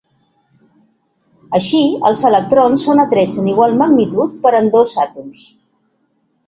Així, 1.59 1.81
els 2.11 2.25
electrons 2.31 2.87
són 2.89 3.05
atrets 3.07 3.39
en 3.43 3.53
igual 3.55 3.79
magnitud 3.85 4.37
per 4.47 4.55
ambdós 4.63 5.01
àtoms. 5.07 5.49